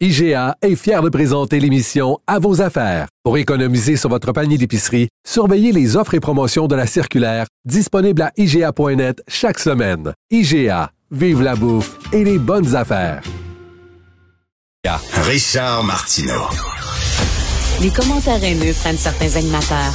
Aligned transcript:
IGA 0.00 0.56
est 0.60 0.74
fier 0.74 1.02
de 1.02 1.08
présenter 1.08 1.60
l'émission 1.60 2.18
À 2.26 2.40
vos 2.40 2.60
affaires. 2.60 3.06
Pour 3.22 3.38
économiser 3.38 3.96
sur 3.96 4.10
votre 4.10 4.32
panier 4.32 4.58
d'épicerie, 4.58 5.08
surveillez 5.24 5.70
les 5.70 5.96
offres 5.96 6.14
et 6.14 6.20
promotions 6.20 6.66
de 6.66 6.74
la 6.74 6.88
circulaire 6.88 7.46
disponible 7.64 8.22
à 8.22 8.32
IGA.net 8.36 9.22
chaque 9.28 9.60
semaine. 9.60 10.12
IGA, 10.32 10.90
vive 11.12 11.42
la 11.42 11.54
bouffe 11.54 11.96
et 12.12 12.24
les 12.24 12.38
bonnes 12.38 12.74
affaires. 12.74 13.22
Richard 15.22 15.84
Martineau. 15.84 16.48
Les 17.80 17.90
commentaires 17.90 18.42
haineux 18.42 18.74
prennent 18.80 18.96
certains 18.96 19.36
animateurs. 19.36 19.94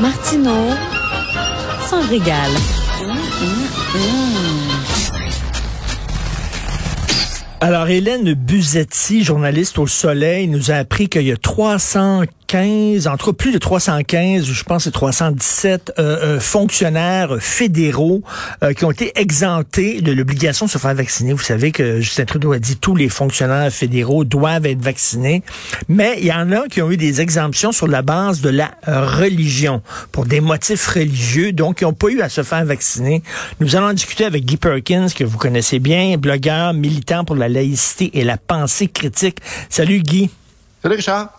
Martineau 0.00 0.74
s'en 1.88 2.00
régale. 2.08 2.50
Alors, 7.66 7.88
Hélène 7.88 8.34
Buzetti, 8.34 9.24
journaliste 9.24 9.78
au 9.78 9.86
Soleil, 9.86 10.48
nous 10.48 10.70
a 10.70 10.74
appris 10.74 11.08
qu'il 11.08 11.22
y 11.22 11.32
a 11.32 11.38
315, 12.54 13.08
entre 13.08 13.32
plus 13.32 13.50
de 13.50 13.58
315, 13.58 14.44
je 14.44 14.62
pense 14.62 14.84
c'est 14.84 14.92
317 14.92 15.94
euh, 15.98 16.36
euh, 16.36 16.40
fonctionnaires 16.40 17.38
fédéraux 17.40 18.22
euh, 18.62 18.72
qui 18.74 18.84
ont 18.84 18.92
été 18.92 19.10
exemptés 19.18 20.00
de 20.00 20.12
l'obligation 20.12 20.66
de 20.66 20.70
se 20.70 20.78
faire 20.78 20.94
vacciner. 20.94 21.32
Vous 21.32 21.42
savez 21.42 21.72
que 21.72 22.00
Justin 22.00 22.26
Trudeau 22.26 22.52
a 22.52 22.60
dit 22.60 22.76
tous 22.76 22.94
les 22.94 23.08
fonctionnaires 23.08 23.72
fédéraux 23.72 24.22
doivent 24.22 24.66
être 24.66 24.80
vaccinés, 24.80 25.42
mais 25.88 26.14
il 26.20 26.26
y 26.26 26.32
en 26.32 26.52
a 26.52 26.68
qui 26.68 26.80
ont 26.80 26.92
eu 26.92 26.96
des 26.96 27.20
exemptions 27.20 27.72
sur 27.72 27.88
la 27.88 28.02
base 28.02 28.40
de 28.40 28.50
la 28.50 28.70
religion, 28.86 29.82
pour 30.12 30.24
des 30.24 30.40
motifs 30.40 30.86
religieux, 30.86 31.50
donc 31.50 31.80
ils 31.80 31.84
n'ont 31.84 31.92
pas 31.92 32.08
eu 32.08 32.20
à 32.20 32.28
se 32.28 32.44
faire 32.44 32.64
vacciner. 32.64 33.24
Nous 33.58 33.74
allons 33.74 33.92
discuter 33.92 34.26
avec 34.26 34.44
Guy 34.44 34.58
Perkins, 34.58 35.08
que 35.08 35.24
vous 35.24 35.38
connaissez 35.38 35.80
bien, 35.80 36.16
blogueur, 36.18 36.72
militant 36.72 37.24
pour 37.24 37.34
la 37.34 37.48
laïcité 37.48 38.16
et 38.16 38.22
la 38.22 38.36
pensée 38.36 38.86
critique. 38.86 39.38
Salut 39.70 40.02
Guy. 40.02 40.30
Salut 40.84 40.96
Richard. 40.96 41.30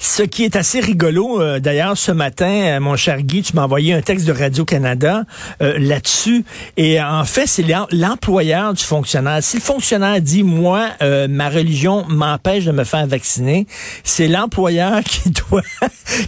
Ce 0.00 0.24
qui 0.24 0.42
est 0.42 0.56
assez 0.56 0.80
rigolo, 0.80 1.40
euh, 1.40 1.60
d'ailleurs, 1.60 1.96
ce 1.96 2.10
matin, 2.10 2.50
euh, 2.50 2.80
mon 2.80 2.96
cher 2.96 3.22
Guy, 3.22 3.42
tu 3.42 3.54
m'as 3.54 3.62
envoyé 3.62 3.94
un 3.94 4.02
texte 4.02 4.26
de 4.26 4.32
Radio-Canada 4.32 5.22
euh, 5.62 5.78
là-dessus. 5.78 6.44
Et 6.76 7.00
en 7.00 7.22
fait, 7.24 7.46
c'est 7.46 7.64
l'employeur 7.92 8.74
du 8.74 8.82
fonctionnaire. 8.82 9.44
Si 9.44 9.58
le 9.58 9.62
fonctionnaire 9.62 10.20
dit, 10.20 10.42
moi, 10.42 10.88
ma 11.28 11.50
religion 11.50 12.04
m'empêche 12.08 12.64
de 12.64 12.72
me 12.72 12.82
faire 12.82 13.06
vacciner, 13.06 13.68
c'est 14.02 14.26
l'employeur 14.26 15.02
qui 15.04 15.30
doit, 15.30 15.62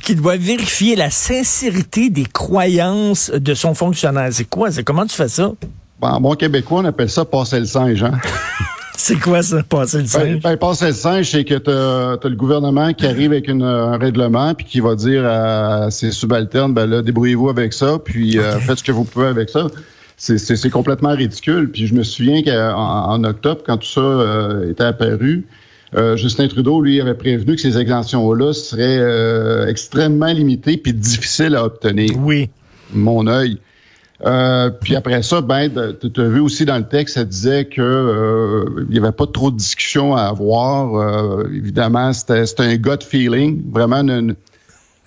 qui 0.01 0.15
doit 0.15 0.37
vérifier 0.37 0.95
la 0.95 1.11
sincérité 1.11 2.11
des 2.11 2.27
croyances 2.27 3.33
de 3.33 3.55
son 3.55 3.75
fonctionnaire. 3.75 4.29
C'est 4.31 4.49
quoi? 4.49 4.71
C'est 4.71 4.85
comment 4.85 5.05
tu 5.05 5.17
fais 5.17 5.27
ça? 5.27 5.51
en 6.01 6.21
bon 6.21 6.35
québécois, 6.37 6.83
on 6.83 6.85
appelle 6.85 7.11
ça 7.11 7.25
passer 7.25 7.59
le 7.59 7.67
singe, 7.67 8.05
hein? 8.05 8.21
C'est 8.97 9.19
quoi 9.19 9.43
ça, 9.43 9.63
passer 9.63 9.99
le 9.99 10.07
singe? 10.07 10.23
Ben, 10.23 10.41
ben 10.41 10.57
passer 10.57 10.87
le 10.89 10.93
singe, 10.93 11.31
c'est 11.31 11.45
que 11.45 11.55
tu 11.55 11.71
as, 11.71 12.29
le 12.29 12.37
gouvernement 12.37 12.93
qui 12.93 13.07
arrive 13.07 13.33
avec 13.33 13.49
un 13.49 13.97
règlement 13.97 14.55
puis 14.55 14.67
qui 14.67 14.81
va 14.81 14.95
dire 14.95 15.25
à, 15.27 15.91
ses 15.91 16.11
subalternes, 16.11 16.75
ben 16.75 16.87
là, 16.87 17.03
débrouillez-vous 17.03 17.49
avec 17.49 17.73
ça, 17.73 17.99
puis 17.99 18.39
euh, 18.39 18.59
faites 18.59 18.79
ce 18.79 18.85
que 18.85 18.93
vous 18.93 19.05
pouvez 19.05 19.27
avec 19.27 19.49
ça. 19.49 19.67
C'est 20.19 20.71
complètement 20.71 21.15
ridicule. 21.15 21.71
Puis 21.71 21.87
je 21.87 21.95
me 21.95 22.05
souviens 22.05 22.43
qu'en 22.43 23.11
en 23.11 23.25
octobre, 23.25 23.63
quand 23.67 23.79
tout 23.79 23.89
ça 23.89 24.01
euh, 24.01 24.71
était 24.71 24.85
apparu, 24.85 25.47
euh, 25.97 26.17
Justin 26.17 26.47
Trudeau, 26.47 26.81
lui, 26.81 27.01
avait 27.01 27.15
prévenu 27.15 27.57
que 27.57 27.61
ces 27.61 27.77
exemptions-là 27.77 28.53
seraient 28.53 29.69
extrêmement 29.69 30.33
limitées 30.33 30.77
puis 30.77 30.93
difficiles 30.93 31.57
à 31.57 31.65
obtenir. 31.65 32.11
Oui. 32.19 32.51
Mon 32.93 33.27
œil. 33.27 33.59
Euh, 34.25 34.71
puis 34.71 34.95
après 34.95 35.23
ça, 35.23 35.41
ben, 35.41 35.71
tu 36.01 36.21
as 36.21 36.29
vu 36.29 36.41
aussi 36.41 36.65
dans 36.65 36.79
le 36.79 36.87
texte, 36.87 37.17
ça 37.17 37.25
disait 37.25 37.65
que 37.65 37.81
euh, 37.83 38.87
il 38.89 38.95
y 38.95 38.99
avait 38.99 39.13
pas 39.13 39.27
trop 39.27 39.51
de 39.51 39.57
discussion 39.57 40.15
à 40.15 40.23
avoir. 40.23 40.95
Euh, 40.95 41.49
évidemment, 41.53 42.13
c'était 42.13 42.45
un 42.59 42.77
gut 42.77 43.03
feeling, 43.03 43.63
vraiment 43.73 44.03
une, 44.03 44.37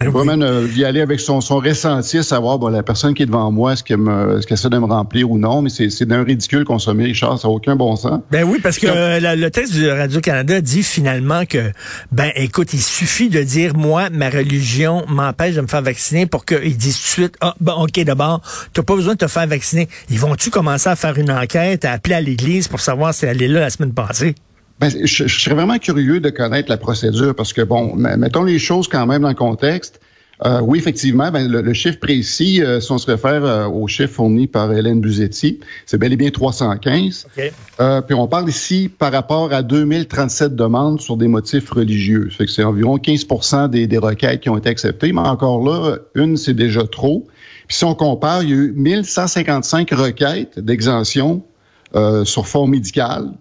ah 0.01 0.09
Vraiment 0.09 0.41
euh, 0.41 0.67
y 0.75 0.83
aller 0.83 0.99
avec 0.99 1.21
son, 1.21 1.39
son 1.39 1.59
ressenti, 1.59 2.21
savoir 2.21 2.59
bon, 2.59 2.67
la 2.67 2.83
personne 2.83 3.13
qui 3.13 3.23
est 3.23 3.25
devant 3.25 3.49
moi, 3.49 3.73
est-ce 3.73 3.83
qu'elle 3.83 3.99
est 3.99 4.51
essaie 4.51 4.69
de 4.69 4.77
me 4.77 4.85
remplir 4.85 5.31
ou 5.31 5.37
non, 5.37 5.61
mais 5.61 5.69
c'est 5.69 6.05
d'un 6.05 6.23
ridicule 6.23 6.65
consommer, 6.65 7.05
Richard, 7.05 7.39
ça 7.39 7.47
n'a 7.47 7.53
aucun 7.53 7.77
bon 7.77 7.95
sens. 7.95 8.19
Ben 8.29 8.43
oui, 8.43 8.59
parce 8.61 8.77
que 8.77 8.87
le 8.87 9.49
texte 9.49 9.75
de 9.75 9.87
Radio-Canada 9.87 10.59
dit 10.59 10.83
finalement 10.83 11.45
que, 11.45 11.71
ben 12.11 12.31
écoute, 12.35 12.73
il 12.73 12.81
suffit 12.81 13.29
de 13.29 13.41
dire, 13.41 13.75
moi, 13.75 14.09
ma 14.09 14.29
religion 14.29 15.05
m'empêche 15.07 15.55
de 15.55 15.61
me 15.61 15.67
faire 15.67 15.81
vacciner 15.81 16.25
pour 16.25 16.43
qu'ils 16.43 16.75
disent 16.75 16.97
tout 16.97 17.03
de 17.03 17.25
suite, 17.25 17.37
ah, 17.39 17.55
ben 17.61 17.73
ok, 17.73 17.97
d'abord, 18.03 18.41
t'as 18.73 18.83
pas 18.83 18.95
besoin 18.95 19.13
de 19.13 19.19
te 19.19 19.27
faire 19.27 19.47
vacciner. 19.47 19.87
Ils 20.09 20.19
vont-tu 20.19 20.49
commencer 20.49 20.89
à 20.89 20.97
faire 20.97 21.17
une 21.17 21.31
enquête, 21.31 21.85
à 21.85 21.93
appeler 21.93 22.15
à 22.15 22.21
l'église 22.21 22.67
pour 22.67 22.81
savoir 22.81 23.13
si 23.13 23.25
elle 23.25 23.41
est 23.41 23.47
là 23.47 23.61
la 23.61 23.69
semaine 23.69 23.93
passée? 23.93 24.35
Ben, 24.79 24.89
je, 24.89 25.27
serais 25.27 25.55
vraiment 25.55 25.77
curieux 25.77 26.19
de 26.19 26.29
connaître 26.29 26.69
la 26.69 26.77
procédure 26.77 27.33
parce 27.33 27.53
que, 27.53 27.61
bon, 27.61 27.95
mettons 27.95 28.43
les 28.43 28.59
choses 28.59 28.87
quand 28.87 29.05
même 29.05 29.21
dans 29.21 29.29
le 29.29 29.35
contexte. 29.35 30.01
Euh, 30.43 30.59
oui, 30.61 30.79
effectivement, 30.79 31.31
ben, 31.31 31.49
le, 31.49 31.73
chiffre 31.73 31.99
précis, 31.99 32.61
euh, 32.61 32.81
si 32.81 32.91
on 32.91 32.97
se 32.97 33.09
réfère 33.09 33.45
euh, 33.45 33.67
au 33.67 33.87
chiffre 33.87 34.13
fourni 34.13 34.47
par 34.47 34.73
Hélène 34.73 34.99
Buzetti, 34.99 35.61
c'est 35.85 35.97
bel 35.97 36.11
et 36.11 36.17
bien 36.17 36.29
315. 36.29 37.27
puis 37.37 38.15
on 38.15 38.27
parle 38.27 38.49
ici 38.49 38.89
par 38.89 39.13
rapport 39.13 39.53
à 39.53 39.63
2037 39.63 40.53
demandes 40.53 40.99
sur 40.99 41.15
des 41.15 41.27
motifs 41.27 41.69
religieux. 41.69 42.27
Fait 42.31 42.45
que 42.45 42.51
c'est 42.51 42.65
environ 42.65 42.97
15 42.97 43.69
des, 43.69 43.87
des 43.87 43.97
requêtes 43.97 44.41
qui 44.41 44.49
ont 44.49 44.57
été 44.57 44.67
acceptées, 44.67 45.13
mais 45.13 45.21
encore 45.21 45.63
là, 45.63 45.99
une, 46.15 46.35
c'est 46.35 46.53
déjà 46.53 46.85
trop. 46.85 47.25
Puis 47.67 47.77
si 47.77 47.85
on 47.85 47.95
compare, 47.95 48.43
il 48.43 48.49
y 48.49 48.53
a 48.53 48.55
eu 48.57 48.73
1155 48.75 49.89
requêtes 49.91 50.59
d'exemption 50.59 51.43
sur 52.25 52.45
fond 52.45 52.67
médical, 52.67 53.31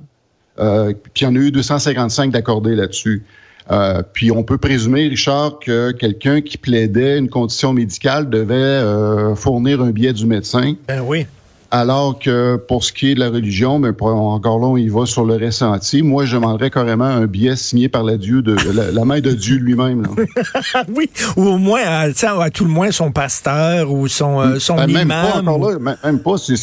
euh, 0.58 0.92
puis 1.12 1.22
il 1.22 1.24
y 1.24 1.26
en 1.26 1.34
a 1.34 1.38
eu 1.38 1.50
255 1.50 2.30
d'accordés 2.30 2.74
là-dessus. 2.74 3.24
Euh, 3.70 4.02
puis 4.12 4.30
on 4.30 4.42
peut 4.42 4.58
présumer, 4.58 5.08
Richard, 5.08 5.58
que 5.58 5.92
quelqu'un 5.92 6.42
qui 6.42 6.58
plaidait 6.58 7.18
une 7.18 7.30
condition 7.30 7.72
médicale 7.72 8.28
devait 8.28 8.54
euh, 8.54 9.34
fournir 9.34 9.80
un 9.80 9.90
billet 9.90 10.12
du 10.12 10.26
médecin. 10.26 10.74
Ben 10.86 11.00
oui. 11.00 11.26
Alors 11.74 12.20
que 12.20 12.54
pour 12.54 12.84
ce 12.84 12.92
qui 12.92 13.10
est 13.10 13.14
de 13.16 13.20
la 13.20 13.30
religion, 13.30 13.80
mais 13.80 13.90
ben, 13.90 14.06
encore 14.06 14.60
là, 14.60 14.66
on 14.66 14.76
y 14.76 14.86
va 14.86 15.06
sur 15.06 15.24
le 15.24 15.34
ressenti. 15.34 16.02
Moi, 16.02 16.24
je 16.24 16.36
demanderais 16.36 16.70
carrément 16.70 17.02
un 17.02 17.26
billet 17.26 17.56
signé 17.56 17.88
par 17.88 18.04
la, 18.04 18.16
Dieu 18.16 18.42
de, 18.42 18.54
la, 18.92 19.04
main 19.04 19.18
de 19.18 19.32
Dieu 19.32 19.56
lui-même. 19.56 20.06
oui, 20.94 21.10
ou 21.36 21.48
au 21.48 21.58
moins, 21.58 21.80
à, 21.84 22.02
à, 22.02 22.50
tout 22.50 22.64
le 22.64 22.70
moins, 22.70 22.92
son 22.92 23.10
pasteur 23.10 23.90
ou 23.90 24.06
son, 24.06 24.40
euh, 24.40 24.60
son 24.60 24.76
ben, 24.76 24.86
même 24.86 25.08
Pas 25.08 25.40
encore 25.40 25.58
là, 25.58 25.96
même 26.04 26.20
pas. 26.20 26.36
C'est, 26.38 26.54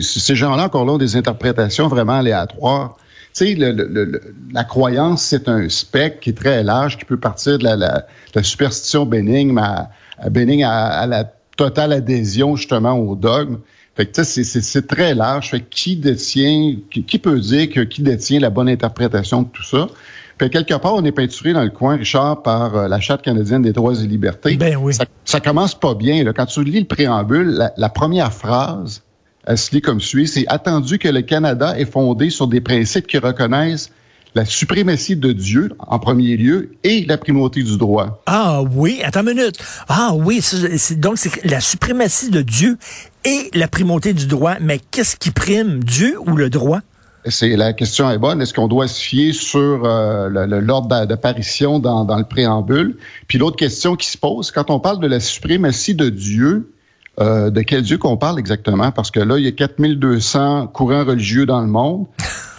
ces 0.00 0.36
gens-là, 0.36 0.66
encore 0.66 0.84
là, 0.84 0.92
ont 0.92 0.98
des 0.98 1.16
interprétations 1.16 1.88
vraiment 1.88 2.18
aléatoires. 2.18 2.96
Tu 3.36 3.46
sais, 3.46 3.54
le, 3.56 4.20
la 4.52 4.62
croyance, 4.62 5.24
c'est 5.24 5.48
un 5.48 5.68
spectre 5.68 6.20
qui 6.20 6.30
est 6.30 6.38
très 6.38 6.62
large, 6.62 6.98
qui 6.98 7.04
peut 7.04 7.18
partir 7.18 7.58
de 7.58 7.64
la, 7.64 7.74
la, 7.74 8.42
superstition 8.44 9.06
bénigne 9.06 9.58
à, 9.58 9.90
bénigne 10.30 10.64
à 10.64 11.04
la 11.08 11.24
totale 11.56 11.92
adhésion 11.92 12.56
justement 12.56 12.98
au 12.98 13.14
dogme. 13.14 13.58
Fait 13.96 14.06
que 14.06 14.22
c'est 14.24 14.86
très 14.86 15.14
large. 15.14 15.50
Fait 15.50 15.60
qui 15.60 15.96
détient, 15.96 16.76
qui, 16.90 17.18
peut 17.18 17.38
dire 17.38 17.70
que 17.70 17.80
qui 17.80 18.02
détient 18.02 18.40
la 18.40 18.50
bonne 18.50 18.68
interprétation 18.68 19.42
de 19.42 19.48
tout 19.48 19.62
ça? 19.62 19.88
Fait 20.38 20.50
quelque 20.50 20.74
part, 20.74 20.94
on 20.94 21.04
est 21.04 21.12
peinturé 21.12 21.52
dans 21.52 21.62
le 21.62 21.70
coin, 21.70 21.96
Richard, 21.96 22.42
par 22.42 22.76
euh, 22.76 22.88
la 22.88 22.98
Charte 22.98 23.22
canadienne 23.22 23.62
des 23.62 23.72
droits 23.72 23.94
et 23.94 24.06
libertés. 24.06 24.56
Ben 24.56 24.76
oui. 24.76 24.92
Ça, 25.24 25.40
commence 25.40 25.76
pas 25.76 25.94
bien. 25.94 26.24
Là. 26.24 26.32
Quand 26.32 26.46
tu 26.46 26.64
lis 26.64 26.80
le 26.80 26.86
préambule, 26.86 27.70
la, 27.76 27.88
première 27.88 28.32
phrase, 28.32 29.02
elle 29.46 29.58
se 29.58 29.72
lit 29.72 29.80
comme 29.80 30.00
suit, 30.00 30.26
c'est 30.26 30.44
attendu 30.48 30.98
que 30.98 31.08
le 31.08 31.22
Canada 31.22 31.78
est 31.78 31.84
fondé 31.84 32.30
sur 32.30 32.48
des 32.48 32.60
principes 32.60 33.06
qui 33.06 33.18
reconnaissent 33.18 33.92
la 34.34 34.44
suprématie 34.44 35.16
de 35.16 35.32
Dieu 35.32 35.70
en 35.78 35.98
premier 35.98 36.36
lieu 36.36 36.72
et 36.82 37.04
la 37.06 37.18
primauté 37.18 37.62
du 37.62 37.76
droit. 37.78 38.22
Ah 38.26 38.62
oui, 38.62 39.00
attends 39.04 39.20
une 39.20 39.36
minute. 39.36 39.58
Ah 39.88 40.12
oui, 40.14 40.42
donc 40.96 41.18
c'est 41.18 41.44
la 41.44 41.60
suprématie 41.60 42.30
de 42.30 42.42
Dieu 42.42 42.76
et 43.24 43.50
la 43.54 43.68
primauté 43.68 44.12
du 44.12 44.26
droit. 44.26 44.56
Mais 44.60 44.80
qu'est-ce 44.90 45.16
qui 45.16 45.30
prime, 45.30 45.82
Dieu 45.82 46.18
ou 46.26 46.36
le 46.36 46.50
droit? 46.50 46.80
C'est 47.26 47.56
la 47.56 47.72
question 47.72 48.10
est 48.10 48.18
bonne. 48.18 48.42
Est-ce 48.42 48.52
qu'on 48.52 48.68
doit 48.68 48.88
se 48.88 49.00
fier 49.00 49.32
sur 49.32 49.84
euh, 49.84 50.28
l'ordre 50.28 51.06
d'apparition 51.06 51.78
dans, 51.78 52.04
dans, 52.04 52.18
le 52.18 52.24
préambule? 52.24 52.98
Puis 53.28 53.38
l'autre 53.38 53.56
question 53.56 53.96
qui 53.96 54.08
se 54.08 54.18
pose, 54.18 54.50
quand 54.50 54.68
on 54.70 54.78
parle 54.78 55.00
de 55.00 55.06
la 55.06 55.20
suprématie 55.20 55.94
de 55.94 56.10
Dieu, 56.10 56.70
euh, 57.20 57.48
de 57.48 57.62
quel 57.62 57.82
Dieu 57.82 57.96
qu'on 57.96 58.18
parle 58.18 58.38
exactement? 58.38 58.90
Parce 58.90 59.10
que 59.10 59.20
là, 59.20 59.38
il 59.38 59.44
y 59.44 59.48
a 59.48 59.52
4200 59.52 60.66
courants 60.66 61.04
religieux 61.04 61.46
dans 61.46 61.62
le 61.62 61.68
monde. 61.68 62.06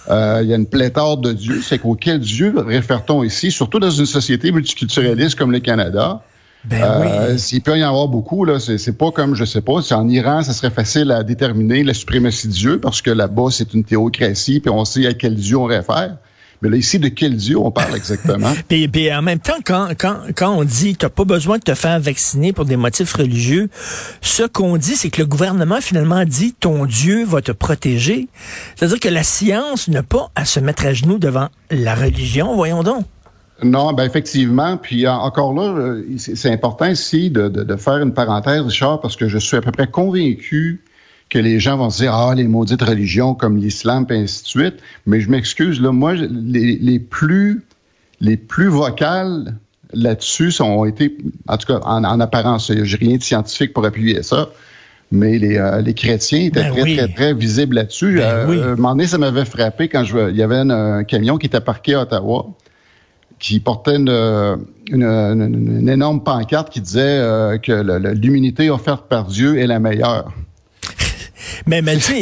Euh, 0.10 0.40
il 0.44 0.50
y 0.50 0.54
a 0.54 0.56
une 0.56 0.68
pléthore 0.68 1.18
de 1.18 1.34
dieux. 1.34 1.62
C'est 1.62 1.80
qu'auquel 1.80 2.20
Dieu 2.20 2.54
réfère-t-on 2.56 3.24
ici, 3.24 3.52
surtout 3.52 3.80
dans 3.80 3.90
une 3.90 4.06
société 4.06 4.52
multiculturaliste 4.52 5.36
comme 5.36 5.52
le 5.52 5.60
Canada? 5.60 6.22
Ben 6.66 6.82
Euh, 6.82 7.32
oui. 7.34 7.40
S'il 7.40 7.62
peut 7.62 7.78
y 7.78 7.84
en 7.84 7.90
avoir 7.90 8.08
beaucoup, 8.08 8.44
là, 8.44 8.60
c'est 8.60 8.78
c'est 8.78 8.98
pas 8.98 9.12
comme, 9.12 9.36
je 9.36 9.46
sais 9.46 9.62
pas, 9.62 9.82
si 9.82 9.94
en 9.94 10.08
Iran, 10.10 10.42
ça 10.42 10.54
serait 10.54 10.72
facile 10.72 11.12
à 11.12 11.24
déterminer 11.24 11.84
la 11.84 11.94
suprématie 11.94 12.48
de 12.48 12.54
Dieu, 12.54 12.80
parce 12.80 13.02
que 13.02 13.12
là-bas, 13.12 13.50
c'est 13.52 13.74
une 13.74 13.84
théocratie, 13.84 14.60
puis 14.60 14.72
on 14.72 14.84
sait 14.84 15.06
à 15.06 15.14
quel 15.14 15.36
Dieu 15.36 15.58
on 15.58 15.66
réfère. 15.66 16.18
Mais 16.62 16.70
là, 16.70 16.78
ici, 16.78 17.00
de 17.00 17.10
quel 17.10 17.36
Dieu 17.36 17.58
on 17.58 17.70
parle 17.72 17.96
exactement? 17.96 18.54
Puis, 18.68 18.88
puis 18.88 19.14
en 19.14 19.22
même 19.22 19.40
temps, 19.40 19.58
quand, 19.66 19.90
quand, 19.98 20.18
quand 20.36 20.56
on 20.56 20.64
dit 20.64 20.96
t'as 20.96 21.10
pas 21.10 21.26
besoin 21.26 21.58
de 21.58 21.64
te 21.64 21.74
faire 21.74 22.00
vacciner 22.00 22.54
pour 22.54 22.66
des 22.66 22.78
motifs 22.78 23.14
religieux, 23.14 23.70
ce 24.22 24.44
qu'on 24.44 24.78
dit, 24.78 24.96
c'est 24.96 25.10
que 25.10 25.22
le 25.22 25.28
gouvernement 25.28 25.82
finalement 25.82 26.24
dit 26.24 26.54
ton 26.54 26.86
Dieu 26.86 27.26
va 27.26 27.42
te 27.42 27.52
protéger. 27.52 28.28
C'est-à-dire 28.76 29.00
que 29.00 29.10
la 29.10 29.24
science 29.24 29.88
n'a 29.90 30.02
pas 30.04 30.30
à 30.36 30.46
se 30.46 30.60
mettre 30.60 30.86
à 30.86 30.94
genoux 30.94 31.20
devant 31.20 31.50
la 31.70 31.94
religion, 31.94 32.56
voyons 32.56 32.84
donc. 32.84 33.06
Non, 33.64 33.94
ben 33.94 34.04
effectivement. 34.06 34.78
Puis 34.78 35.08
en- 35.08 35.18
encore 35.22 35.54
là, 35.54 35.64
euh, 35.64 36.04
c'est 36.18 36.36
c'est 36.36 36.52
important 36.52 36.88
ici 36.88 37.30
de, 37.30 37.48
de, 37.50 37.64
de 37.64 37.76
faire 37.76 37.98
une 38.00 38.14
parenthèse, 38.14 38.62
Richard, 38.62 39.02
parce 39.02 39.16
que 39.16 39.28
je 39.28 39.38
suis 39.38 39.58
à 39.58 39.62
peu 39.62 39.72
près 39.72 39.88
convaincu 39.88 40.84
que 41.30 41.40
les 41.40 41.60
gens 41.60 41.78
vont 41.78 41.90
se 41.90 42.04
dire 42.04 42.14
ah 42.14 42.34
les 42.36 42.48
maudites 42.48 42.82
religions 42.82 43.34
comme 43.34 43.58
l'islam 43.58 44.06
et 44.10 44.16
ainsi 44.16 44.44
de 44.44 44.48
suite. 44.48 44.76
Mais 45.06 45.20
je 45.22 45.30
m'excuse 45.30 45.82
là, 45.82 45.92
moi 45.92 46.14
les, 46.14 46.78
les 46.78 47.00
plus 47.00 47.64
les 48.22 48.38
plus 48.38 48.68
vocales 48.68 49.56
là-dessus 49.94 50.54
ont 50.62 50.86
été, 50.86 51.16
en 51.48 51.58
tout 51.58 51.68
cas 51.68 51.80
en, 51.86 52.04
en 52.04 52.20
apparence, 52.20 52.72
j'ai 52.84 52.98
rien 52.98 53.18
de 53.18 53.24
scientifique 53.24 53.74
pour 53.74 53.86
appuyer 53.86 54.24
ça. 54.24 54.50
Mais 55.12 55.38
les, 55.38 55.58
euh, 55.58 55.82
les 55.82 55.94
chrétiens 55.94 56.40
étaient 56.42 56.64
Ben 56.64 56.72
très, 56.72 56.82
oui. 56.82 56.96
très, 56.98 57.08
très 57.08 57.34
visibles 57.34 57.76
là-dessus. 57.76 58.16
Ben 58.18 58.46
oui. 58.50 58.58
Euh, 58.58 58.74
un 58.74 58.76
moment 58.76 58.90
donné, 58.96 59.06
ça 59.06 59.18
m'avait 59.20 59.46
frappé 59.46 59.88
quand 59.88 60.04
je, 60.04 60.32
il 60.32 60.36
y 60.36 60.42
avait 60.42 60.56
un, 60.58 60.70
un 60.72 61.04
camion 61.04 61.38
qui 61.38 61.46
était 61.46 61.62
parqué 61.62 61.94
à 61.94 62.02
Ottawa 62.02 62.48
qui 63.38 63.60
portait 63.60 63.98
une, 63.98 64.10
une, 64.90 65.04
une- 65.04 65.80
une 65.82 65.90
énorme 65.90 66.24
pancarte 66.24 66.72
qui 66.72 66.82
disait 66.82 67.02
euh, 67.20 67.58
que 67.60 67.72
l'immunité 68.14 68.70
offerte 68.70 69.08
par 69.08 69.26
Dieu 69.26 69.60
est 69.60 69.68
la 69.68 69.80
meilleure. 69.80 70.34
Mais, 71.66 71.82
mais 71.82 71.98
tu 71.98 72.14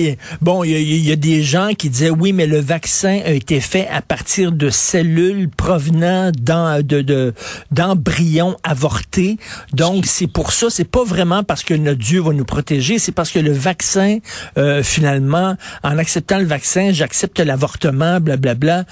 bon, 0.41 0.63
il 0.63 0.71
y, 0.71 0.99
y 1.01 1.11
a 1.11 1.15
des 1.15 1.43
gens 1.43 1.71
qui 1.77 1.89
disaient 1.89 2.09
oui, 2.09 2.33
mais 2.33 2.47
le 2.47 2.59
vaccin 2.59 3.19
a 3.25 3.31
été 3.31 3.59
fait 3.59 3.87
à 3.89 4.01
partir 4.01 4.51
de 4.51 4.69
cellules 4.69 5.49
provenant 5.49 6.31
d'en- 6.31 6.81
de, 6.81 7.01
de, 7.01 7.33
d'embryons 7.71 8.55
avortés. 8.63 9.37
Donc, 9.73 10.05
c'est 10.05 10.27
pour 10.27 10.51
ça, 10.51 10.69
c'est 10.69 10.89
pas 10.89 11.03
vraiment 11.03 11.43
parce 11.43 11.63
que 11.63 11.73
notre 11.73 11.99
Dieu 11.99 12.21
va 12.21 12.33
nous 12.33 12.45
protéger, 12.45 12.99
c'est 12.99 13.11
parce 13.11 13.31
que 13.31 13.39
le 13.39 13.51
vaccin, 13.51 14.19
euh, 14.57 14.83
finalement, 14.83 15.55
en 15.83 15.97
acceptant 15.97 16.39
le 16.39 16.45
vaccin, 16.45 16.91
j'accepte 16.91 17.39
l'avortement, 17.39 18.19
blablabla. 18.19 18.85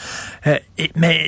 Euh, 0.48 0.58
mais 0.96 1.28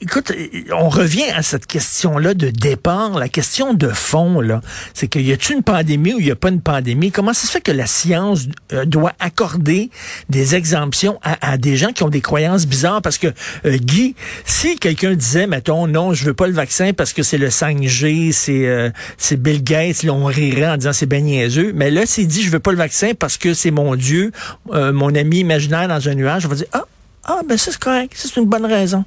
écoute, 0.00 0.32
on 0.72 0.88
revient 0.88 1.24
à 1.34 1.42
cette 1.42 1.66
question-là 1.66 2.34
de 2.34 2.50
départ, 2.50 3.18
la 3.18 3.28
question 3.28 3.74
de 3.74 3.88
fond, 3.88 4.40
là, 4.40 4.60
c'est 4.94 5.08
qu'il 5.08 5.22
y 5.26 5.32
a-t-il 5.32 5.56
une 5.56 5.62
pandémie 5.62 6.14
ou 6.14 6.20
il 6.20 6.26
n'y 6.26 6.30
a 6.30 6.36
pas 6.36 6.48
une 6.50 6.60
pandémie? 6.60 7.10
Comment 7.10 7.32
ça 7.32 7.46
se 7.46 7.52
fait 7.52 7.60
que 7.60 7.72
la 7.72 7.86
science 7.86 8.43
euh, 8.72 8.84
doit 8.84 9.12
accorder 9.18 9.90
des 10.28 10.54
exemptions 10.54 11.18
à, 11.22 11.56
des 11.58 11.76
gens 11.76 11.92
qui 11.92 12.02
ont 12.02 12.08
des 12.08 12.20
croyances 12.20 12.66
bizarres? 12.66 13.02
Parce 13.02 13.18
que, 13.18 13.28
euh, 13.64 13.76
Guy, 13.76 14.14
si 14.44 14.76
quelqu'un 14.76 15.14
disait, 15.14 15.46
mettons, 15.46 15.86
non, 15.86 16.14
je 16.14 16.24
veux 16.24 16.34
pas 16.34 16.46
le 16.46 16.52
vaccin 16.52 16.92
parce 16.92 17.12
que 17.12 17.22
c'est 17.22 17.38
le 17.38 17.48
5G, 17.48 18.32
c'est 18.32 18.66
euh, 18.66 18.90
c'est 19.18 19.40
Bill 19.40 19.62
Gates, 19.62 20.02
là, 20.02 20.12
on 20.12 20.24
rirait 20.24 20.68
en 20.68 20.76
disant 20.76 20.92
c'est 20.92 21.06
ben 21.06 21.24
niaiseux. 21.24 21.72
Mais 21.74 21.90
là, 21.90 22.06
s'il 22.06 22.28
dit, 22.28 22.42
je 22.42 22.50
veux 22.50 22.60
pas 22.60 22.72
le 22.72 22.78
vaccin 22.78 23.12
parce 23.18 23.36
que 23.36 23.54
c'est 23.54 23.70
mon 23.70 23.94
Dieu, 23.96 24.32
euh, 24.72 24.92
mon 24.92 25.14
ami 25.14 25.38
imaginaire 25.38 25.88
dans 25.88 26.08
un 26.08 26.14
nuage, 26.14 26.46
on 26.46 26.48
va 26.48 26.56
dire, 26.56 26.66
ah, 26.72 26.84
ah, 27.24 27.40
ben 27.48 27.56
c'est 27.56 27.76
correct, 27.78 28.12
c'est 28.14 28.36
une 28.36 28.46
bonne 28.46 28.66
raison. 28.66 29.04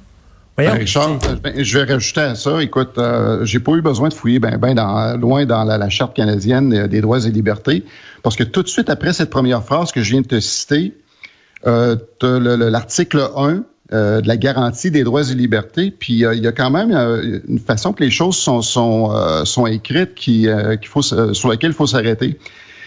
Ben, 0.58 0.70
Richard, 0.72 1.20
euh, 1.24 1.36
ben, 1.36 1.54
je 1.56 1.78
vais 1.78 1.92
rajouter 1.92 2.20
à 2.20 2.34
ça. 2.34 2.60
Écoute, 2.60 2.98
euh, 2.98 3.44
j'ai 3.44 3.60
pas 3.60 3.72
eu 3.72 3.80
besoin 3.80 4.08
de 4.08 4.14
fouiller 4.14 4.40
ben, 4.40 4.58
ben 4.58 4.74
dans, 4.74 5.16
loin 5.16 5.46
dans 5.46 5.62
la, 5.62 5.78
la 5.78 5.88
charte 5.88 6.16
canadienne 6.16 6.74
euh, 6.74 6.88
des 6.88 7.00
droits 7.00 7.24
et 7.24 7.30
libertés, 7.30 7.84
parce 8.24 8.34
que 8.34 8.42
tout 8.42 8.64
de 8.64 8.68
suite 8.68 8.90
après 8.90 9.12
cette 9.12 9.30
première 9.30 9.62
phrase 9.62 9.92
que 9.92 10.02
je 10.02 10.10
viens 10.10 10.20
de 10.20 10.26
te 10.26 10.40
citer, 10.40 10.94
euh, 11.66 11.96
l'article 12.22 13.30
1 13.36 13.62
euh, 13.92 14.20
de 14.20 14.28
la 14.28 14.36
garantie 14.36 14.90
des 14.90 15.02
droits 15.02 15.22
et 15.22 15.34
libertés, 15.34 15.90
puis 15.90 16.24
euh, 16.24 16.34
il 16.34 16.42
y 16.42 16.46
a 16.46 16.52
quand 16.52 16.70
même 16.70 16.92
euh, 16.92 17.40
une 17.48 17.58
façon 17.58 17.94
que 17.94 18.04
les 18.04 18.10
choses 18.10 18.36
sont 18.36 18.60
sont, 18.60 19.14
sont 19.44 19.66
écrites 19.66 20.14
qui 20.14 20.46
faut 20.84 21.02
sur 21.02 21.48
laquelle 21.48 21.70
il 21.70 21.74
faut 21.74 21.86
s'arrêter. 21.86 22.38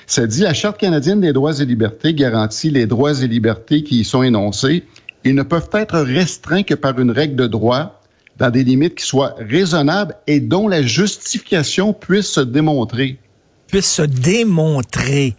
Ça 0.05 0.27
dit 0.27 0.41
la 0.41 0.53
Charte 0.53 0.77
canadienne 0.77 1.21
des 1.21 1.33
droits 1.33 1.59
et 1.59 1.65
libertés 1.65 2.13
garantit 2.13 2.69
les 2.69 2.85
droits 2.85 3.13
et 3.13 3.27
libertés 3.27 3.81
qui 3.81 4.01
y 4.01 4.03
sont 4.03 4.23
énoncés. 4.23 4.83
Ils 5.23 5.35
ne 5.35 5.43
peuvent 5.43 5.69
être 5.73 5.99
restreints 5.99 6.63
que 6.63 6.73
par 6.73 6.99
une 6.99 7.11
règle 7.11 7.35
de 7.35 7.47
droit 7.47 8.01
dans 8.37 8.49
des 8.49 8.63
limites 8.63 8.95
qui 8.95 9.05
soient 9.05 9.35
raisonnables 9.37 10.15
et 10.27 10.39
dont 10.39 10.67
la 10.67 10.81
justification 10.81 11.93
puisse 11.93 12.27
se 12.27 12.39
démontrer. 12.41 13.19
puisse 13.67 13.91
se 13.91 14.01
démontrer. 14.01 15.35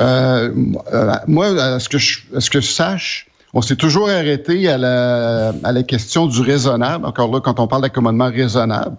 Euh, 0.00 0.52
euh, 0.92 1.14
moi, 1.28 1.46
à 1.46 1.78
ce 1.78 1.88
que 1.88 1.98
je, 1.98 2.20
à 2.34 2.40
ce 2.40 2.50
que 2.50 2.60
je 2.60 2.66
sache, 2.66 3.28
on 3.52 3.62
s'est 3.62 3.76
toujours 3.76 4.08
arrêté 4.08 4.68
à 4.68 4.76
la, 4.76 5.52
à 5.62 5.70
la 5.70 5.82
question 5.84 6.26
du 6.26 6.40
raisonnable. 6.40 7.06
Encore 7.06 7.32
là, 7.32 7.40
quand 7.40 7.60
on 7.60 7.68
parle 7.68 7.82
d'accommodement 7.82 8.28
raisonnable, 8.28 8.96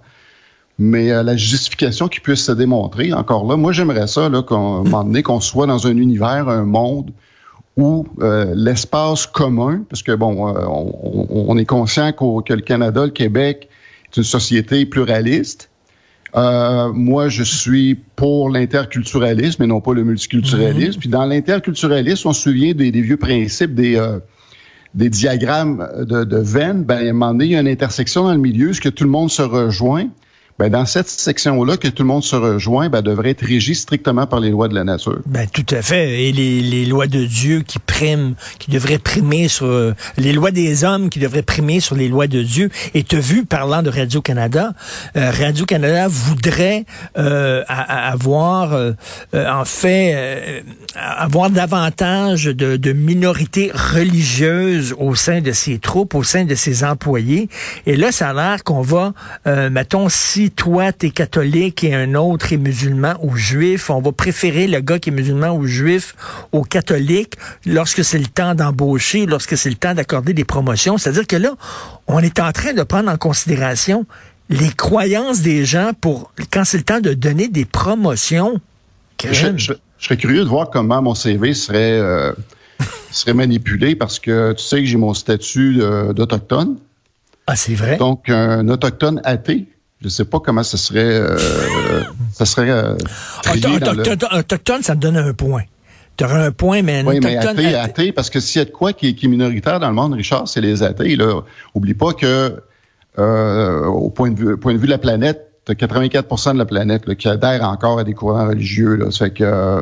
mais 0.79 1.11
euh, 1.11 1.23
la 1.23 1.35
justification 1.35 2.07
qui 2.07 2.21
puisse 2.21 2.45
se 2.45 2.51
démontrer. 2.53 3.13
Encore 3.13 3.45
là, 3.45 3.57
moi, 3.57 3.73
j'aimerais 3.73 4.07
ça, 4.07 4.29
là, 4.29 4.41
qu'on, 4.41 4.83
moment 4.83 5.03
donné, 5.03 5.23
qu'on 5.23 5.41
soit 5.41 5.67
dans 5.67 5.87
un 5.87 5.97
univers, 5.97 6.47
un 6.47 6.63
monde 6.63 7.11
où 7.77 8.05
euh, 8.21 8.53
l'espace 8.55 9.25
commun, 9.27 9.83
parce 9.89 10.01
que 10.03 10.13
bon, 10.13 10.47
euh, 10.47 10.61
on, 10.67 11.47
on- 11.49 11.57
est 11.57 11.65
conscient 11.65 12.11
qu'au- 12.13 12.41
que 12.41 12.53
le 12.53 12.61
Canada, 12.61 13.03
le 13.05 13.11
Québec, 13.11 13.67
est 14.05 14.17
une 14.17 14.23
société 14.23 14.85
pluraliste. 14.85 15.69
Euh, 16.35 16.91
moi, 16.93 17.27
je 17.29 17.43
suis 17.43 17.95
pour 18.15 18.49
l'interculturalisme 18.49 19.63
et 19.63 19.67
non 19.67 19.81
pas 19.81 19.93
le 19.93 20.03
multiculturalisme. 20.03 20.99
Puis 20.99 21.09
dans 21.09 21.25
l'interculturalisme, 21.25 22.27
on 22.29 22.33
se 22.33 22.41
souvient 22.43 22.73
des, 22.73 22.91
des 22.91 23.01
vieux 23.01 23.17
principes 23.17 23.73
des, 23.73 23.95
euh, 23.97 24.19
des 24.93 25.09
diagrammes 25.09 25.87
de, 25.99 26.23
de 26.23 26.37
veines. 26.37 26.83
Ben, 26.83 26.97
à 26.97 27.09
un 27.09 27.13
moment 27.13 27.31
donné, 27.31 27.45
il 27.45 27.51
y 27.51 27.55
a 27.55 27.61
une 27.61 27.67
intersection 27.67 28.23
dans 28.23 28.33
le 28.33 28.39
milieu, 28.39 28.69
est-ce 28.71 28.81
que 28.81 28.89
tout 28.89 29.03
le 29.05 29.09
monde 29.09 29.29
se 29.31 29.41
rejoint? 29.41 30.07
Ben, 30.57 30.69
dans 30.69 30.85
cette 30.85 31.09
section-là, 31.09 31.75
que 31.75 31.89
tout 31.89 32.03
le 32.03 32.07
monde 32.07 32.23
se 32.23 32.35
rejoint, 32.37 32.87
ben, 32.87 33.01
devrait 33.01 33.31
être 33.31 33.45
régi 33.45 33.75
strictement 33.75 34.25
par 34.25 34.39
les 34.39 34.51
lois 34.51 34.69
de 34.69 34.75
la 34.75 34.85
nature. 34.85 35.19
Ben 35.25 35.47
tout 35.51 35.65
à 35.71 35.81
fait. 35.81 36.23
Et 36.23 36.31
les, 36.31 36.61
les 36.61 36.85
lois 36.85 37.07
de 37.07 37.25
Dieu 37.25 37.61
qui 37.61 37.77
priment, 37.79 38.35
qui 38.57 38.71
devraient 38.71 38.97
primer 38.97 39.49
sur 39.49 39.65
euh, 39.65 39.93
les 40.15 40.31
lois 40.31 40.51
des 40.51 40.85
hommes 40.85 41.09
qui 41.09 41.19
devraient 41.19 41.41
primer 41.41 41.81
sur 41.81 41.95
les 41.95 42.07
lois 42.07 42.27
de 42.27 42.41
Dieu. 42.41 42.69
Et 42.93 43.03
tu 43.03 43.19
vu, 43.19 43.43
parlant 43.45 43.81
de 43.81 43.89
Radio 43.89 44.21
Canada, 44.21 44.73
euh, 45.17 45.29
Radio 45.31 45.65
Canada 45.65 46.07
voudrait 46.07 46.85
euh, 47.17 47.63
avoir, 47.67 48.73
euh, 48.73 48.93
euh, 49.33 49.49
en 49.51 49.65
fait, 49.65 50.13
euh, 50.15 50.61
avoir 50.95 51.49
davantage 51.49 52.45
de, 52.45 52.77
de 52.77 52.93
minorités 52.93 53.71
religieuses 53.73 54.95
au 54.97 55.15
sein 55.15 55.41
de 55.41 55.51
ses 55.51 55.79
troupes, 55.79 56.15
au 56.15 56.23
sein 56.23 56.45
de 56.45 56.55
ses 56.55 56.85
employés. 56.85 57.49
Et 57.85 57.97
là, 57.97 58.11
ça 58.11 58.29
a 58.29 58.33
l'air 58.33 58.63
qu'on 58.63 58.81
va, 58.81 59.13
mettons, 59.69 60.07
si 60.07 60.44
toi, 60.51 60.91
t'es 60.91 61.09
catholique 61.09 61.83
et 61.83 61.93
un 61.93 62.15
autre 62.15 62.51
est 62.53 62.57
musulman 62.57 63.15
ou 63.21 63.35
juif, 63.35 63.89
on 63.89 64.01
va 64.01 64.11
préférer 64.11 64.67
le 64.67 64.79
gars 64.81 64.99
qui 64.99 65.09
est 65.09 65.13
musulman 65.13 65.51
ou 65.55 65.65
juif 65.65 66.15
au 66.51 66.63
catholique 66.63 67.33
lorsque 67.65 68.03
c'est 68.03 68.17
le 68.19 68.25
temps 68.27 68.55
d'embaucher, 68.55 69.25
lorsque 69.25 69.57
c'est 69.57 69.69
le 69.69 69.75
temps 69.75 69.93
d'accorder 69.93 70.33
des 70.33 70.45
promotions. 70.45 70.97
C'est-à-dire 70.97 71.27
que 71.27 71.35
là, 71.35 71.51
on 72.07 72.19
est 72.19 72.39
en 72.39 72.51
train 72.51 72.73
de 72.73 72.83
prendre 72.83 73.09
en 73.11 73.17
considération 73.17 74.05
les 74.49 74.69
croyances 74.69 75.41
des 75.41 75.65
gens 75.65 75.91
pour 75.99 76.31
quand 76.51 76.63
c'est 76.65 76.77
le 76.77 76.83
temps 76.83 76.99
de 77.01 77.13
donner 77.13 77.47
des 77.47 77.65
promotions. 77.65 78.59
Je, 79.23 79.29
Crème. 79.29 79.57
je- 79.57 79.73
je 79.97 80.05
serais 80.05 80.17
curieux 80.17 80.43
de 80.43 80.49
voir 80.49 80.69
comment 80.69 81.01
mon 81.01 81.15
CV 81.15 81.53
serait, 81.53 81.93
euh, 81.99 82.33
serait 83.11 83.33
manipulé 83.33 83.95
parce 83.95 84.19
que 84.19 84.53
tu 84.53 84.63
sais 84.63 84.79
que 84.81 84.85
j'ai 84.85 84.97
mon 84.97 85.13
statut 85.13 85.77
euh, 85.81 86.13
d'Autochtone. 86.13 86.77
Ah, 87.47 87.55
c'est 87.55 87.75
vrai? 87.75 87.97
Donc, 87.97 88.27
un 88.29 88.67
Autochtone 88.69 89.21
athée, 89.23 89.67
je 90.05 90.09
ne 90.09 90.11
sais 90.11 90.25
pas 90.25 90.39
comment 90.39 90.61
ça 90.61 90.77
serait, 90.77 90.99
euh, 91.03 91.35
ça 92.31 92.45
serait 92.45 92.69
euh, 92.69 92.93
autochtone, 94.37 94.83
ça 94.83 94.93
te 94.93 94.99
donne 94.99 95.17
un 95.17 95.33
point. 95.33 95.63
Tu 96.15 96.23
auras 96.23 96.45
un 96.45 96.51
point, 96.51 96.83
mais 96.83 96.99
un 96.99 97.05
Oui, 97.07 97.19
mais 97.23 97.37
athée, 97.37 97.73
athée- 97.75 98.11
parce 98.11 98.29
que 98.29 98.39
s'il 98.39 98.59
y 98.59 98.61
a 98.61 98.65
de 98.65 98.69
quoi 98.69 98.93
qui 98.93 99.07
est, 99.09 99.13
qui 99.15 99.25
est 99.25 99.29
minoritaire 99.29 99.79
dans 99.79 99.87
le 99.89 99.95
monde, 99.95 100.13
Richard, 100.13 100.47
c'est 100.47 100.61
les 100.61 100.83
athées. 100.83 101.15
Là. 101.15 101.41
Oublie 101.73 101.95
pas 101.95 102.13
que, 102.13 102.61
euh, 103.17 103.85
au 103.85 104.11
point 104.11 104.29
de, 104.29 104.39
vue, 104.39 104.57
point 104.57 104.73
de 104.73 104.77
vue 104.77 104.85
de 104.85 104.91
la 104.91 104.99
planète, 104.99 105.49
t'as 105.65 105.73
84% 105.73 106.53
de 106.53 106.59
la 106.59 106.65
planète 106.65 107.07
là, 107.07 107.15
qui 107.15 107.27
adhère 107.27 107.63
encore 107.67 107.97
à 107.97 108.03
des 108.03 108.13
courants 108.13 108.47
religieux. 108.47 108.93
Là. 108.95 109.09
Ça 109.09 109.25
fait 109.25 109.31
que, 109.31 109.43
euh, 109.43 109.81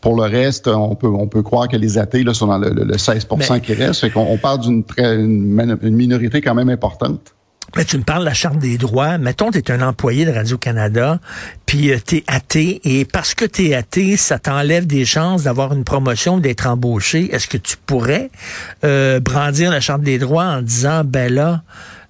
pour 0.00 0.16
le 0.16 0.22
reste, 0.24 0.66
on 0.66 0.96
peut, 0.96 1.06
on 1.06 1.28
peut 1.28 1.42
croire 1.42 1.68
que 1.68 1.76
les 1.76 1.96
athées 1.96 2.24
là, 2.24 2.34
sont 2.34 2.48
dans 2.48 2.58
le, 2.58 2.70
le- 2.70 2.84
le 2.84 2.98
16 2.98 3.26
Mais- 3.38 3.60
qui 3.60 3.74
reste. 3.74 4.00
Fait 4.00 4.10
qu'on 4.10 4.26
on 4.28 4.38
parle 4.38 4.60
d'une 4.60 4.82
très- 4.82 5.14
une, 5.14 5.78
une 5.82 5.94
minorité 5.94 6.40
quand 6.40 6.54
même 6.56 6.70
importante. 6.70 7.34
Mais 7.76 7.84
tu 7.84 7.98
me 7.98 8.02
parles 8.02 8.20
de 8.20 8.26
la 8.26 8.34
Charte 8.34 8.58
des 8.58 8.78
droits. 8.78 9.18
Mettons, 9.18 9.50
tu 9.50 9.58
es 9.58 9.70
un 9.70 9.82
employé 9.82 10.24
de 10.24 10.32
Radio-Canada, 10.32 11.20
puis 11.66 11.92
tu 12.04 12.16
es 12.16 12.24
athée, 12.26 12.80
et 12.84 13.04
parce 13.04 13.34
que 13.34 13.44
tu 13.44 13.68
es 13.68 13.74
athée, 13.74 14.16
ça 14.16 14.38
t'enlève 14.38 14.86
des 14.86 15.04
chances 15.04 15.44
d'avoir 15.44 15.72
une 15.72 15.84
promotion, 15.84 16.38
d'être 16.38 16.66
embauché. 16.66 17.32
Est-ce 17.34 17.46
que 17.46 17.56
tu 17.56 17.76
pourrais 17.86 18.30
euh, 18.84 19.20
brandir 19.20 19.70
la 19.70 19.80
Charte 19.80 20.02
des 20.02 20.18
droits 20.18 20.44
en 20.44 20.62
disant, 20.62 21.02
ben 21.04 21.32
là, 21.32 21.62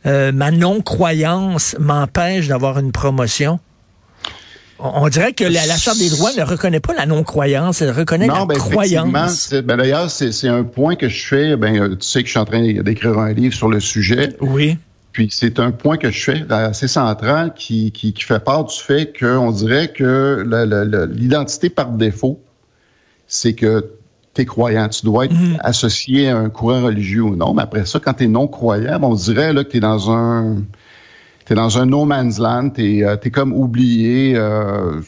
euh, 0.06 0.32
ma 0.32 0.50
non-croyance 0.50 1.76
m'empêche 1.78 2.48
d'avoir 2.48 2.78
une 2.78 2.92
promotion? 2.92 3.60
On 4.82 5.08
dirait 5.10 5.34
que 5.34 5.44
la, 5.44 5.76
Charte 5.76 5.98
des 5.98 6.08
droits 6.08 6.32
ne 6.32 6.42
reconnaît 6.42 6.80
pas 6.80 6.94
la 6.94 7.04
non-croyance, 7.04 7.82
elle 7.82 7.90
reconnaît 7.90 8.28
la 8.28 8.46
ben, 8.46 8.56
croyance. 8.56 9.52
Ben 9.52 9.76
D'ailleurs, 9.76 10.10
c'est 10.10 10.48
un 10.48 10.64
point 10.64 10.96
que 10.96 11.08
je 11.10 11.26
fais. 11.26 11.56
Ben, 11.56 11.96
tu 11.96 12.08
sais 12.08 12.22
que 12.22 12.26
je 12.26 12.30
suis 12.30 12.38
en 12.38 12.46
train 12.46 12.62
d'écrire 12.82 13.18
un 13.18 13.34
livre 13.34 13.54
sur 13.54 13.68
le 13.68 13.78
sujet. 13.78 14.30
Oui. 14.40 14.78
Puis 15.12 15.28
c'est 15.30 15.58
un 15.58 15.72
point 15.72 15.96
que 15.96 16.10
je 16.10 16.22
fais 16.22 16.44
assez 16.50 16.88
central 16.88 17.54
qui, 17.54 17.90
qui, 17.90 18.12
qui 18.12 18.22
fait 18.22 18.42
part 18.42 18.64
du 18.64 18.76
fait 18.76 19.12
qu'on 19.18 19.50
dirait 19.50 19.92
que 19.92 20.44
l'identité 21.12 21.68
par 21.68 21.90
défaut, 21.90 22.40
c'est 23.26 23.54
que 23.54 23.90
tu 24.34 24.42
es 24.42 24.44
croyant. 24.44 24.88
Tu 24.88 25.04
dois 25.04 25.24
être 25.24 25.34
mhm. 25.34 25.58
associé 25.60 26.28
à 26.28 26.38
un 26.38 26.48
courant 26.48 26.82
religieux 26.84 27.22
ou 27.22 27.36
non. 27.36 27.54
Mais 27.54 27.62
après 27.62 27.86
ça, 27.86 27.98
quand 27.98 28.14
tu 28.14 28.24
es 28.24 28.28
non-croyant, 28.28 29.00
on 29.02 29.14
dirait 29.14 29.52
là, 29.52 29.64
que 29.64 29.70
tu 29.70 29.76
es 29.78 29.80
dans 29.80 30.10
un 30.10 30.62
t'es 31.44 31.56
dans 31.56 31.78
un 31.78 31.86
no 31.86 32.04
man's 32.04 32.38
land, 32.38 32.70
t'es 32.70 33.02
euh, 33.02 33.16
es 33.20 33.30
comme 33.30 33.52
oublié. 33.52 34.34
Euh, 34.36 35.00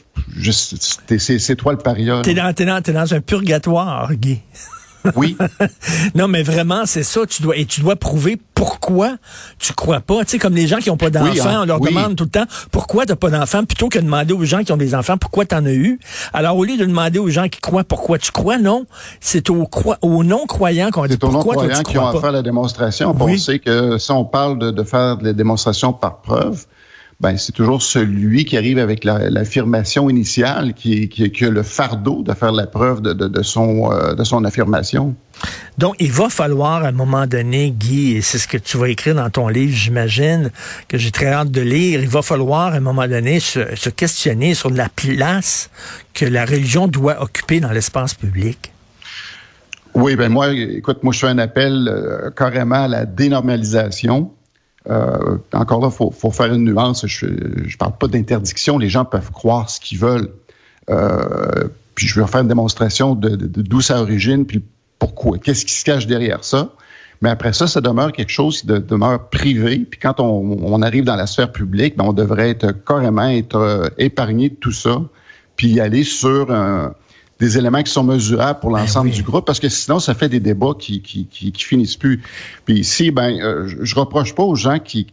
c'est 1.19 1.57
toi 1.57 1.73
le 1.73 1.79
paria. 1.79 2.23
T'es 2.23 2.35
dans, 2.35 2.53
dans, 2.53 2.81
dans 2.81 3.15
un 3.15 3.21
purgatoire, 3.21 4.13
Guy. 4.15 4.41
Oui. 5.17 5.37
non, 6.15 6.29
mais 6.29 6.43
vraiment, 6.43 6.87
c'est 6.87 7.03
ça. 7.03 7.21
Tu 7.27 7.43
dois, 7.43 7.57
et 7.57 7.65
tu 7.65 7.81
dois 7.81 7.97
prouver 7.97 8.39
pourquoi 8.55 9.17
tu 9.59 9.73
crois 9.73 10.01
pas. 10.01 10.25
Tu 10.25 10.33
sais, 10.33 10.39
comme 10.39 10.55
les 10.55 10.67
gens 10.67 10.79
qui 10.79 10.89
n'ont 10.89 10.97
pas 10.97 11.11
d'enfants, 11.11 11.49
hein. 11.49 11.61
on 11.63 11.67
leur 11.67 11.81
demande 11.81 12.17
tout 12.17 12.25
le 12.25 12.31
temps 12.31 12.45
pourquoi 12.71 13.05
tu 13.07 13.13
n'as 13.13 13.17
pas 13.17 13.31
d'enfants, 13.31 13.65
plutôt 13.65 13.89
que 13.89 13.99
de 13.99 14.05
demander 14.05 14.35
aux 14.35 14.45
gens 14.45 14.63
qui 14.63 14.73
ont 14.73 14.77
des 14.77 14.95
enfants 14.95 15.19
pourquoi 15.19 15.45
tu 15.45 15.55
en 15.55 15.67
as 15.67 15.73
eu? 15.73 15.99
Alors, 16.33 16.57
au 16.57 16.65
lieu 16.65 16.77
de 16.77 16.85
demander 16.85 17.19
aux 17.19 17.31
gens 17.31 17.49
qui 17.49 17.61
croient 17.61 17.85
pourquoi 17.85 18.19
tu 18.19 18.31
crois, 18.33 18.59
non, 18.59 18.87
c'est 19.21 19.51
aux, 19.51 19.69
aux 20.03 20.25
non-croyants 20.25 20.91
qu'on 20.91 21.07
dit 21.07 21.17
pourquoi 21.17 21.41
tu 21.41 21.43
crois 21.43 21.55
C'est 21.55 21.61
aux 21.61 21.67
non-croyants 21.67 21.83
qui 21.83 21.99
ont 21.99 22.07
à 22.07 22.21
faire 22.21 22.33
la 22.33 22.43
démonstration. 22.43 23.15
On 23.19 23.37
sait 23.39 23.59
que 23.59 23.99
si 23.99 24.11
on 24.11 24.25
parle 24.25 24.59
de, 24.59 24.71
de 24.71 24.83
faire 24.83 25.17
des 25.17 25.35
démonstrations 25.35 25.93
par 25.93 26.21
preuve, 26.21 26.67
ben, 27.23 27.39
c'est 27.39 27.53
toujours 27.53 27.83
celui 27.83 28.45
qui 28.45 28.57
arrive 28.57 28.79
avec 28.79 29.05
l'affirmation 29.05 30.11
initiale 30.11 30.75
qui, 30.75 31.09
qui, 31.09 31.45
a 31.45 31.51
le 31.51 31.63
fardeau 31.63 32.25
de 32.25 32.35
faire 32.35 32.51
la 32.51 32.67
preuve 32.67 33.01
de, 33.01 33.13
de, 33.13 33.43
son, 33.43 33.93
euh, 33.93 34.15
de 34.15 34.25
son 34.25 34.45
affirmation. 34.45 35.15
Donc, 35.79 35.95
il 36.01 36.11
va 36.11 36.29
falloir 36.29 36.85
à 36.85 36.89
un 36.89 36.93
moment 36.93 37.29
donné, 37.29 37.71
Guy, 37.71 38.17
et 38.17 38.23
c'est 38.23 38.39
ce 38.39 38.49
que 38.49 38.59
tu 38.59 38.77
vas 38.77 38.89
écrire 38.89 39.15
dans 39.15 39.31
ton 39.31 39.47
livre, 39.47 39.73
j'imagine, 39.73 40.51
que 40.89 40.99
j'ai 40.99 41.13
très 41.13 41.29
hâte 41.29 41.53
de 41.53 41.61
lire, 41.61 42.01
il 42.01 42.09
va 42.09 42.23
falloir 42.23 42.75
à 42.75 42.79
un 42.79 42.81
moment 42.81 43.07
donné 43.07 43.39
se, 43.39 43.77
se 43.77 43.89
questionner 43.89 44.55
sur 44.55 44.71
la 44.71 44.89
place 44.89 45.71
que 46.15 46.25
la 46.25 46.45
religion 46.45 46.89
doit 46.89 47.23
occuper 47.23 47.61
dans 47.61 47.71
l'espace 47.71 48.15
public. 48.15 48.73
Oui, 49.95 50.17
ben 50.17 50.29
moi, 50.29 50.53
écoute, 50.53 51.05
moi 51.05 51.13
je 51.13 51.21
fais 51.21 51.29
un 51.29 51.39
appel 51.39 51.87
euh, 51.87 52.31
carrément 52.31 52.85
à 52.85 52.89
la 52.89 53.07
dénormalisation 53.07 54.33
euh, 54.91 55.39
encore 55.53 55.81
là, 55.81 55.91
faut, 55.91 56.11
faut 56.11 56.31
faire 56.31 56.53
une 56.53 56.65
nuance. 56.65 57.07
Je 57.07 57.27
ne 57.27 57.77
parle 57.79 57.97
pas 57.99 58.09
d'interdiction. 58.09 58.79
Les 58.79 58.89
gens 58.89 59.05
peuvent 59.05 59.31
croire 59.31 59.71
ce 59.71 59.81
qu'ils 59.81 59.99
veulent. 59.99 60.31
Euh, 60.91 61.69
puis 61.95 62.07
je 62.07 62.21
vais 62.21 62.27
faire 62.27 62.41
une 62.41 62.49
démonstration 62.49 63.15
de, 63.15 63.37
d'où 63.37 63.81
ça 63.81 64.01
origine, 64.01 64.47
puis 64.47 64.63
pourquoi, 64.99 65.39
qu'est-ce 65.39 65.65
qui 65.65 65.75
se 65.75 65.85
cache 65.85 66.07
derrière 66.07 66.45
ça. 66.45 66.71
Mais 67.21 67.31
après 67.31 67.53
ça, 67.53 67.69
ça 67.69 67.81
demeure 67.81 68.13
quelque 68.13 68.31
chose 68.31 68.63
qui 68.63 68.67
demeure 68.67 69.29
privé. 69.29 69.79
Puis 69.79 70.01
quand 70.01 70.19
on, 70.19 70.59
on, 70.63 70.83
arrive 70.83 71.05
dans 71.05 71.15
la 71.15 71.29
sphère 71.29 71.53
publique, 71.53 71.97
ben 71.97 72.05
on 72.05 72.13
devrait 72.13 72.51
être 72.51 72.73
carrément 72.85 73.29
être 73.29 73.57
euh, 73.57 73.89
épargné 73.99 74.49
de 74.49 74.57
tout 74.57 74.73
ça, 74.73 75.01
puis 75.55 75.79
aller 75.79 76.03
sur 76.03 76.51
un, 76.51 76.95
des 77.43 77.59
éléments 77.59 77.83
qui 77.83 77.91
sont 77.91 78.05
mesurables 78.05 78.61
pour 78.61 78.71
ben 78.71 78.79
l'ensemble 78.79 79.11
du 79.11 79.25
groupe, 79.25 79.45
parce 79.45 79.59
que 79.59 79.69
sinon, 79.69 79.99
ça 79.99 80.15
fait 80.15 80.29
des 80.29 80.39
débats 80.39 80.75
qui, 80.79 81.03
qui, 81.03 81.27
qui, 81.27 81.53
finissent 81.57 81.97
plus. 81.97 82.23
Puis 82.65 82.79
ici, 82.79 83.11
ben, 83.11 83.37
euh, 83.43 83.67
je, 83.67 83.95
reproche 83.97 84.33
pas 84.33 84.45
aux 84.45 84.55
gens 84.55 84.79
qui, 84.79 85.09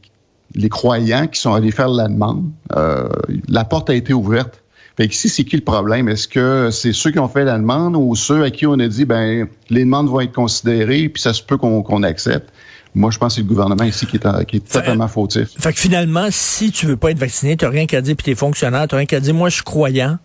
les 0.54 0.70
croyants 0.70 1.26
qui 1.26 1.40
sont 1.40 1.56
allés 1.56 1.72
faire 1.72 1.88
la 1.88 2.08
demande. 2.08 2.46
Euh, 2.76 3.10
la 3.48 3.66
porte 3.66 3.90
a 3.90 3.96
été 3.96 4.14
ouverte. 4.14 4.62
Fait 4.96 5.08
ici, 5.08 5.28
c'est 5.28 5.44
qui 5.44 5.56
le 5.56 5.64
problème? 5.64 6.08
Est-ce 6.08 6.28
que 6.28 6.70
c'est 6.72 6.94
ceux 6.94 7.10
qui 7.10 7.18
ont 7.18 7.30
fait 7.30 7.46
la 7.46 7.58
demande 7.58 7.96
ou 7.96 8.16
ceux 8.16 8.44
à 8.44 8.52
qui 8.52 8.68
on 8.68 8.74
a 8.74 8.88
dit, 8.88 9.06
ben, 9.06 9.48
les 9.72 9.84
demandes 9.84 10.08
vont 10.08 10.20
être 10.20 10.34
considérées, 10.34 11.10
puis 11.10 11.20
ça 11.20 11.34
se 11.34 11.42
peut 11.42 11.58
qu'on 11.58 12.04
accepte? 12.04 12.54
Moi, 12.94 13.10
je 13.10 13.18
pense 13.18 13.34
que 13.34 13.36
c'est 13.38 13.42
le 13.42 13.48
gouvernement 13.48 13.86
ici 13.86 14.06
qui 14.06 14.18
est, 14.18 14.46
qui 14.46 14.58
est 14.58 14.72
totalement 14.72 15.08
fautif. 15.08 15.50
Fait 15.58 15.74
que 15.74 15.80
finalement, 15.80 16.28
si 16.30 16.72
tu 16.72 16.86
veux 16.86 16.98
pas 16.98 17.10
être 17.10 17.20
vacciné, 17.20 17.58
tu 17.58 17.66
n'as 17.66 17.72
rien 17.72 17.88
qu'à 17.88 18.02
dire, 18.02 18.16
puis 18.16 18.26
t'es 18.26 18.36
fonctionnaire, 18.36 18.88
tu 18.88 18.96
rien 18.96 19.06
qu'à 19.06 19.20
dire, 19.20 19.34
moi, 19.34 19.50
je 19.50 19.56
suis 19.56 19.64
croyant, 19.64 20.20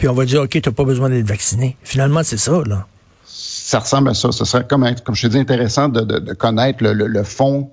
puis 0.00 0.08
on 0.08 0.14
va 0.14 0.24
dire, 0.24 0.40
OK, 0.40 0.48
tu 0.52 0.62
n'as 0.66 0.72
pas 0.72 0.84
besoin 0.84 1.10
d'être 1.10 1.26
vacciné. 1.26 1.76
Finalement, 1.82 2.22
c'est 2.22 2.38
ça, 2.38 2.62
là. 2.64 2.86
Ça 3.26 3.80
ressemble 3.80 4.08
à 4.08 4.14
ça. 4.14 4.32
Ce 4.32 4.46
serait, 4.46 4.66
comme, 4.66 4.88
comme 5.04 5.14
je 5.14 5.26
te 5.26 5.32
dis, 5.32 5.36
intéressant 5.36 5.90
de, 5.90 6.32
connaître 6.32 6.78
le, 6.82 7.22
fond 7.22 7.70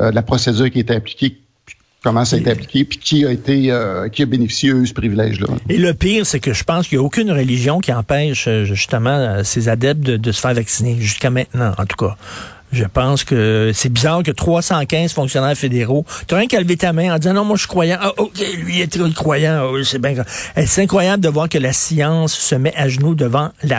euh, 0.00 0.08
de 0.08 0.14
la 0.14 0.22
procédure 0.22 0.70
qui 0.70 0.78
est 0.78 0.90
appliquée, 0.90 1.38
comment 2.02 2.24
ça 2.24 2.36
a 2.36 2.38
été 2.38 2.50
appliqué, 2.50 2.86
puis 2.86 2.96
qui 2.96 3.26
a 3.26 3.30
été 3.30 3.70
euh, 3.70 4.08
qui 4.08 4.22
a 4.22 4.26
bénéficié 4.26 4.72
de 4.72 4.86
ce 4.86 4.94
privilège-là. 4.94 5.48
Et 5.68 5.76
le 5.76 5.92
pire, 5.92 6.24
c'est 6.24 6.40
que 6.40 6.54
je 6.54 6.64
pense 6.64 6.88
qu'il 6.88 6.96
n'y 6.96 7.04
a 7.04 7.06
aucune 7.06 7.30
religion 7.30 7.80
qui 7.80 7.92
empêche 7.92 8.48
euh, 8.48 8.64
justement 8.64 9.44
ses 9.44 9.68
adeptes 9.68 10.00
de 10.00 10.32
se 10.32 10.40
faire 10.40 10.54
vacciner, 10.54 10.96
jusqu'à 10.98 11.28
maintenant, 11.28 11.74
en 11.76 11.84
tout 11.84 11.96
cas. 11.96 12.16
Je 12.72 12.84
pense 12.84 13.24
que 13.24 13.72
c'est 13.74 13.88
bizarre 13.88 14.22
que 14.22 14.30
315 14.30 15.12
fonctionnaires 15.12 15.56
fédéraux, 15.56 16.04
tu 16.28 16.34
as 16.34 16.38
rien 16.38 16.46
qu'à 16.46 16.60
lever 16.60 16.76
ta 16.76 16.92
main 16.92 17.14
en 17.14 17.18
disant 17.18 17.34
non, 17.34 17.44
moi 17.44 17.56
je 17.56 17.62
suis 17.62 17.68
croyant. 17.68 17.98
Ah, 18.00 18.12
OK, 18.18 18.38
lui 18.58 18.80
est 18.80 19.12
croyant. 19.14 19.66
Oh, 19.70 19.82
c'est 19.82 20.00
bien 20.00 20.14
C'est 20.66 20.82
incroyable 20.82 21.22
de 21.22 21.28
voir 21.28 21.48
que 21.48 21.58
la 21.58 21.72
science 21.72 22.34
se 22.34 22.54
met 22.54 22.74
à 22.76 22.88
genoux 22.88 23.14
devant 23.14 23.50
la 23.62 23.74